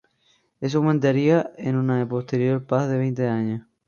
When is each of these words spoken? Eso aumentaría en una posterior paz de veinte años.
Eso 0.61 0.79
aumentaría 0.79 1.51
en 1.59 1.75
una 1.75 2.09
posterior 2.09 2.65
paz 2.65 2.89
de 2.89 2.97
veinte 2.97 3.27
años. 3.27 3.61